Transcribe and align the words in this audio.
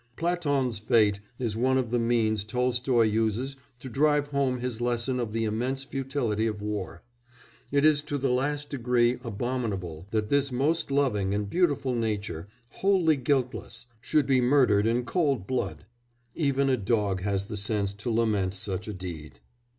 Platon's 0.15 0.79
fate 0.79 1.19
is 1.37 1.55
one 1.55 1.77
of 1.77 1.91
the 1.91 1.99
means 1.99 2.43
Tolstoy 2.43 3.03
uses 3.03 3.55
to 3.77 3.87
drive 3.87 4.29
home 4.29 4.57
his 4.57 4.81
lesson 4.81 5.19
of 5.19 5.31
the 5.31 5.45
immense 5.45 5.83
futility 5.83 6.47
of 6.47 6.59
war; 6.59 7.03
it 7.71 7.85
is 7.85 8.01
to 8.05 8.17
the 8.17 8.31
last 8.31 8.71
degree 8.71 9.19
abominable 9.23 10.07
that 10.09 10.29
this 10.31 10.51
most 10.51 10.89
loving 10.89 11.35
and 11.35 11.51
beautiful 11.51 11.93
nature, 11.93 12.47
wholly 12.69 13.15
guiltless, 13.15 13.85
should 13.99 14.25
be 14.25 14.41
murdered 14.41 14.87
in 14.87 15.05
cold 15.05 15.45
blood; 15.45 15.85
even 16.33 16.67
a 16.67 16.77
dog 16.77 17.21
has 17.21 17.45
the 17.45 17.55
sense 17.55 17.93
to 17.93 18.09
lament 18.09 18.55
such 18.55 18.87
a 18.87 18.93
deed. 18.95 19.39